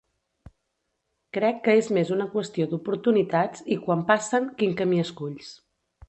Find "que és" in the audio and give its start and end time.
1.67-1.89